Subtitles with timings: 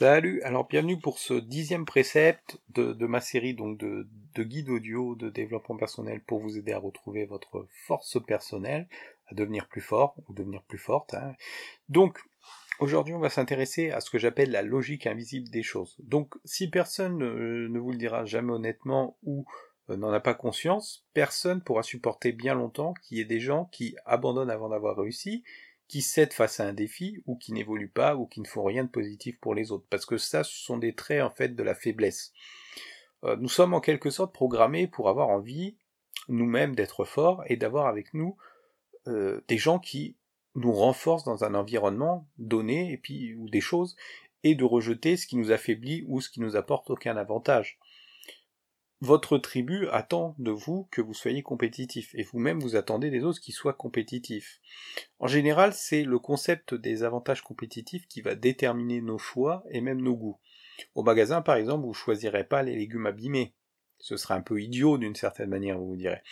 [0.00, 5.14] Salut, alors bienvenue pour ce dixième précepte de, ma série donc de, de guides audio
[5.14, 8.88] de développement personnel pour vous aider à retrouver votre force personnelle,
[9.26, 11.12] à devenir plus fort ou devenir plus forte.
[11.12, 11.34] Hein.
[11.90, 12.18] Donc
[12.78, 15.96] aujourd'hui on va s'intéresser à ce que j'appelle la logique invisible des choses.
[15.98, 19.44] Donc si personne ne vous le dira jamais honnêtement ou
[19.90, 23.66] euh, n'en a pas conscience, personne pourra supporter bien longtemps qu'il y ait des gens
[23.66, 25.44] qui abandonnent avant d'avoir réussi,
[25.90, 28.84] qui cèdent face à un défi, ou qui n'évoluent pas, ou qui ne font rien
[28.84, 29.86] de positif pour les autres.
[29.90, 32.32] Parce que ça, ce sont des traits en fait de la faiblesse.
[33.24, 35.76] Euh, nous sommes en quelque sorte programmés pour avoir envie,
[36.28, 38.36] nous-mêmes, d'être forts, et d'avoir avec nous
[39.08, 40.16] euh, des gens qui
[40.54, 43.96] nous renforcent dans un environnement donné, et puis, ou des choses,
[44.44, 47.80] et de rejeter ce qui nous affaiblit ou ce qui nous apporte aucun avantage
[49.00, 53.40] votre tribu attend de vous que vous soyez compétitif, et vous-même vous attendez des autres
[53.40, 54.60] qui soient compétitifs.
[55.18, 60.02] En général, c'est le concept des avantages compétitifs qui va déterminer nos choix et même
[60.02, 60.38] nos goûts.
[60.94, 63.54] Au magasin, par exemple, vous choisirez pas les légumes abîmés.
[63.98, 66.22] Ce serait un peu idiot d'une certaine manière, vous vous direz.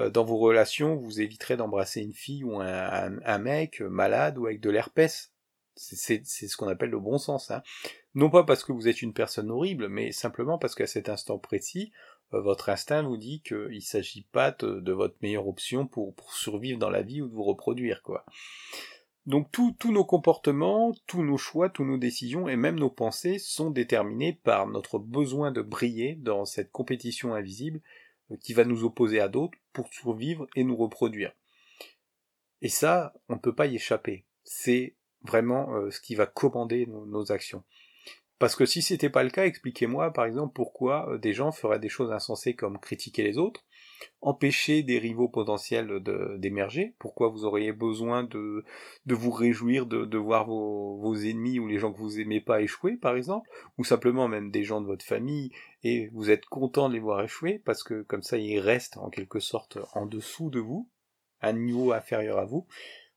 [0.00, 4.60] Euh, dans vos relations, vous éviterez d'embrasser une fille ou un, mec malade ou avec
[4.60, 5.32] de l'herpès.
[5.76, 7.50] C'est ce qu'on appelle le bon sens.
[7.50, 7.62] Hein.
[8.14, 11.38] Non pas parce que vous êtes une personne horrible, mais simplement parce qu'à cet instant
[11.38, 11.92] précis,
[12.32, 16.78] euh, votre instinct vous dit qu'il ne s'agit pas de, votre meilleure option pour, survivre
[16.78, 18.24] dans la vie ou de vous reproduire, quoi.
[19.26, 23.70] Donc tous nos comportements, tous nos choix, toutes nos décisions et même nos pensées sont
[23.70, 27.80] déterminés par notre besoin de briller dans cette compétition invisible
[28.30, 31.32] euh, qui va nous opposer à d'autres pour survivre et nous reproduire.
[32.60, 34.24] Et ça, on ne peut pas y échapper.
[34.42, 37.64] C'est vraiment euh, ce qui va commander nos actions.
[38.38, 41.78] Parce que si c'était pas le cas, expliquez-moi par exemple pourquoi euh, des gens feraient
[41.78, 43.64] des choses insensées comme critiquer les autres,
[44.20, 46.02] empêcher des rivaux potentiels
[46.38, 48.64] d'émerger, pourquoi vous auriez besoin de,
[49.06, 52.96] vous réjouir de, voir vos, vos, ennemis ou les gens que vous aimez pas échouer
[52.96, 55.52] par exemple, ou simplement même des gens de votre famille
[55.84, 59.10] et vous êtes content de les voir échouer parce que comme ça ils restent en
[59.10, 60.90] quelque sorte en dessous de vous,
[61.40, 62.66] à un niveau inférieur à vous,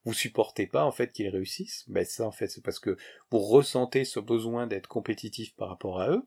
[0.08, 2.96] vous supportez pas en fait qu'ils réussissent, ben ça en fait c'est parce que
[3.30, 6.24] vous ressentez ce besoin d'être compétitif par rapport à eux,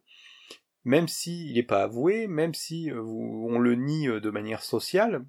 [0.84, 5.24] même s'il n'est pas avoué, même si euh, on le nie euh, de manière sociale,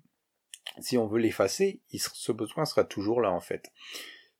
[0.79, 3.71] si on veut l'effacer, ce besoin sera toujours là en fait.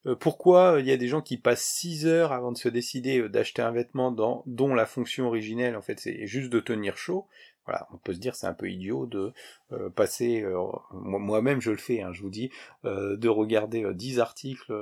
[0.06, 3.30] Euh, pourquoi il y a des gens qui passent 6 heures avant de se décider
[3.30, 7.28] d'acheter un vêtement dont la fonction originelle en fait c'est juste de tenir chaud
[7.92, 9.34] on peut se dire c'est un peu idiot de
[9.72, 10.60] euh, passer, euh,
[10.92, 12.52] moi-même je le fais, hein, je vous dis,
[12.86, 14.74] euh, de regarder 10 articles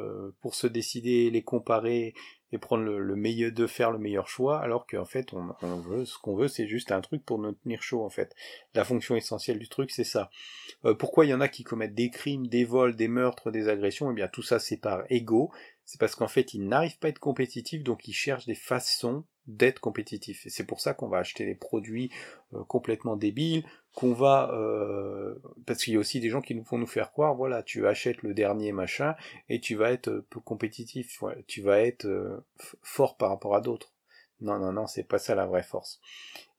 [0.42, 2.14] pour se décider, les comparer
[2.52, 6.18] et prendre le, meilleur, de faire le meilleur choix, alors qu'en fait on, veut, ce
[6.18, 8.36] qu'on veut c'est juste un truc pour nous tenir chaud en fait.
[8.74, 10.32] La fonction essentielle du truc c'est ça.
[10.98, 14.10] pourquoi il y en a qui commettent des crimes, des vols, des meurtres, des agressions?
[14.12, 15.52] Eh bien tout ça c'est par ego,
[15.86, 19.26] c'est parce qu'en fait ils n'arrivent pas à être compétitifs donc ils cherchent des façons
[19.50, 20.46] d'être compétitif.
[20.46, 22.12] Et c'est pour ça qu'on va acheter des produits
[22.54, 24.52] euh, complètement débiles, qu'on va...
[24.54, 27.64] Euh, parce qu'il y a aussi des gens qui nous font nous faire croire, voilà,
[27.64, 29.16] tu achètes le dernier machin
[29.50, 32.44] et tu vas être euh, peu compétitif, tu vas être
[32.84, 33.92] fort par rapport à d'autres.
[34.42, 36.00] Non, non, non, c'est pas ça la vraie force.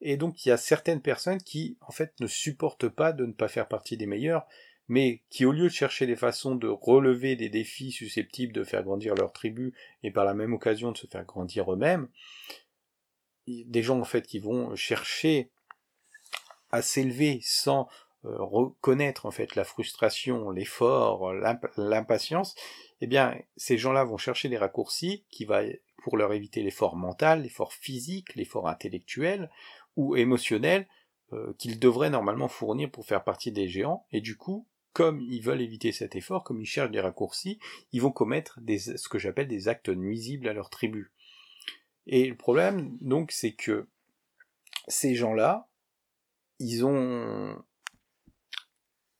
[0.02, 3.32] Et donc il y a certaines personnes qui, en fait, ne supportent pas de ne
[3.32, 4.46] pas faire partie des meilleurs,
[4.88, 8.82] mais qui, au lieu de chercher des façons de relever des défis susceptibles de faire
[8.82, 9.72] grandir leur tribu
[10.02, 12.08] et par la même occasion de se faire grandir eux-mêmes,
[13.66, 15.50] des gens en fait qui vont chercher
[16.70, 17.88] à s'élever sans
[18.24, 21.32] euh, reconnaître en fait la frustration, l'effort,
[21.76, 22.54] l'impatience,
[23.00, 25.62] eh bien ces gens-là vont chercher des raccourcis qui va
[26.02, 29.50] pour leur éviter l'effort mental, l'effort physique, l'effort intellectuel
[29.96, 30.86] ou émotionnel
[31.32, 35.42] euh, qu'ils devraient normalement fournir pour faire partie des géants, et du coup, comme ils
[35.42, 37.60] veulent éviter cet effort, comme ils cherchent des raccourcis,
[37.92, 41.12] ils vont commettre ce que j'appelle des actes nuisibles à leur tribu.
[42.06, 43.86] Et le problème, donc, c'est que
[44.88, 45.68] ces gens-là,
[46.58, 47.62] ils ont...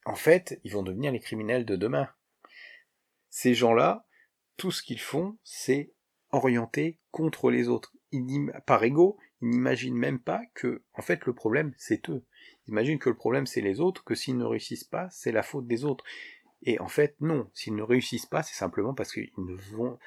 [0.05, 2.09] En fait, ils vont devenir les criminels de demain.
[3.29, 4.07] Ces gens-là,
[4.57, 5.93] tout ce qu'ils font, c'est
[6.33, 7.95] orienter contre les autres.
[8.67, 12.25] par ego, ils n'imaginent même pas que, en fait, le problème, c'est eux.
[12.67, 15.43] Ils imaginent que le problème, c'est les autres, que s'ils ne réussissent pas, c'est la
[15.43, 16.05] faute des autres.
[16.62, 17.49] Et en fait, non.
[17.55, 19.99] S'ils ne réussissent pas, c'est simplement parce qu'ils ne vont,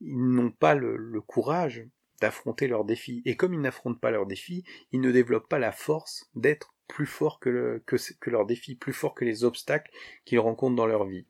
[0.00, 1.86] ils n'ont pas le courage
[2.22, 3.20] d'affronter leurs défis.
[3.24, 7.06] Et comme ils n'affrontent pas leurs défis, ils ne développent pas la force d'être plus
[7.06, 9.90] forts que, que, leurs défis, plus forts que les obstacles
[10.24, 11.26] qu'ils rencontrent dans leur vie.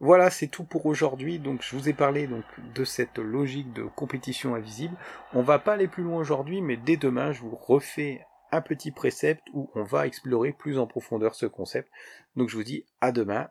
[0.00, 1.38] Voilà, c'est tout pour aujourd'hui.
[1.38, 4.96] Donc, je vous ai parlé donc de cette logique de compétition invisible.
[5.32, 8.20] On va pas aller plus loin aujourd'hui, mais dès demain, je vous refais
[8.52, 11.90] un petit précepte où on va explorer plus en profondeur ce concept.
[12.36, 13.48] Donc, je vous dis à demain